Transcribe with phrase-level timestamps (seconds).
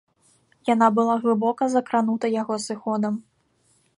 [0.69, 3.13] Яна была глыбока закранута яго сыходам.